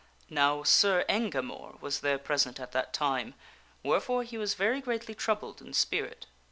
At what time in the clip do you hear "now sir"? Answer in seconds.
0.31-1.05